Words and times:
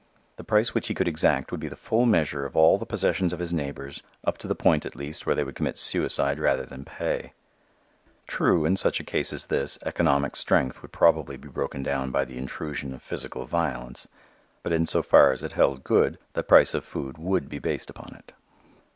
The 0.37 0.43
price 0.43 0.73
which 0.73 0.87
he 0.87 0.95
could 0.95 1.07
exact 1.07 1.51
would 1.51 1.59
be 1.59 1.67
the 1.67 1.75
full 1.75 2.07
measure 2.07 2.43
of 2.43 2.55
all 2.57 2.79
the 2.79 2.87
possessions 2.87 3.33
of 3.33 3.39
his 3.39 3.53
neighbors 3.53 4.01
up 4.25 4.39
to 4.39 4.47
the 4.47 4.55
point 4.55 4.83
at 4.83 4.95
least 4.95 5.27
where 5.27 5.35
they 5.35 5.43
would 5.43 5.53
commit 5.53 5.77
suicide 5.77 6.39
rather 6.39 6.65
than 6.65 6.83
pay. 6.85 7.33
True, 8.25 8.65
in 8.65 8.75
such 8.77 8.99
a 8.99 9.03
case 9.03 9.31
as 9.31 9.45
this, 9.45 9.77
"economic 9.85 10.35
strength" 10.35 10.81
would 10.81 10.91
probably 10.91 11.37
be 11.37 11.49
broken 11.49 11.83
down 11.83 12.09
by 12.09 12.25
the 12.25 12.39
intrusion 12.39 12.95
of 12.95 13.03
physical 13.03 13.45
violence. 13.45 14.07
But 14.63 14.73
in 14.73 14.87
so 14.87 15.03
far 15.03 15.33
as 15.33 15.43
it 15.43 15.51
held 15.51 15.83
good 15.83 16.17
the 16.33 16.41
price 16.41 16.73
of 16.73 16.83
food 16.83 17.19
would 17.19 17.47
be 17.47 17.59
based 17.59 17.91
upon 17.91 18.15
it. 18.15 18.33